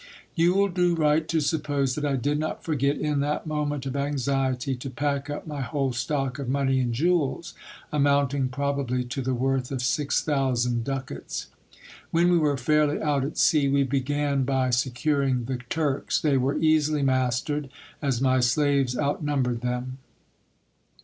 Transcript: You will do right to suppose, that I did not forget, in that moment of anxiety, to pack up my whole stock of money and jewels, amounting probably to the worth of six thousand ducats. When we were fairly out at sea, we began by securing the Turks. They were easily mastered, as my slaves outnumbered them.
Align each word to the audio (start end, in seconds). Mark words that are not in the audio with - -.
You 0.33 0.55
will 0.55 0.69
do 0.69 0.95
right 0.95 1.27
to 1.27 1.39
suppose, 1.39 1.93
that 1.93 2.05
I 2.05 2.15
did 2.15 2.39
not 2.39 2.63
forget, 2.63 2.97
in 2.97 3.19
that 3.19 3.45
moment 3.45 3.85
of 3.85 3.95
anxiety, 3.95 4.75
to 4.77 4.89
pack 4.89 5.29
up 5.29 5.45
my 5.45 5.61
whole 5.61 5.93
stock 5.93 6.39
of 6.39 6.49
money 6.49 6.79
and 6.79 6.91
jewels, 6.91 7.53
amounting 7.93 8.49
probably 8.49 9.03
to 9.03 9.21
the 9.21 9.35
worth 9.35 9.71
of 9.71 9.83
six 9.83 10.23
thousand 10.23 10.83
ducats. 10.85 11.49
When 12.09 12.31
we 12.31 12.39
were 12.39 12.57
fairly 12.57 12.99
out 12.99 13.23
at 13.23 13.37
sea, 13.37 13.69
we 13.69 13.83
began 13.83 14.41
by 14.41 14.71
securing 14.71 15.45
the 15.45 15.57
Turks. 15.69 16.19
They 16.19 16.35
were 16.35 16.57
easily 16.57 17.03
mastered, 17.03 17.69
as 18.01 18.19
my 18.19 18.39
slaves 18.39 18.97
outnumbered 18.97 19.61
them. 19.61 19.99